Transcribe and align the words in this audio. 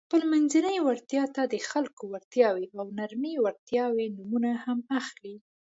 خپلمنځي 0.07 0.77
وړتیا 0.87 1.23
ته 1.35 1.41
د 1.53 1.55
خلکو 1.69 2.03
وړتیاوې 2.13 2.65
او 2.77 2.85
نرمې 2.99 3.33
وړتیاوې 3.43 4.05
نومونه 4.15 4.51
هم 4.65 4.79
اخلي. 4.99 5.35